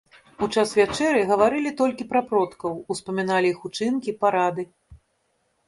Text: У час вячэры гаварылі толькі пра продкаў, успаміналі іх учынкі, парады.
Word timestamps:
У 0.45 0.47
час 0.53 0.71
вячэры 0.79 1.19
гаварылі 1.31 1.73
толькі 1.83 2.09
пра 2.15 2.21
продкаў, 2.33 2.71
успаміналі 2.95 3.47
іх 3.55 3.63
учынкі, 3.73 4.17
парады. 4.25 4.63